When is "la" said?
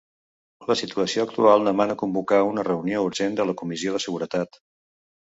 0.69-0.75, 3.51-3.55